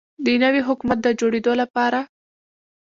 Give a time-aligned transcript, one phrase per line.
[0.25, 1.99] د نوي حکومت د جوړیدو لپاره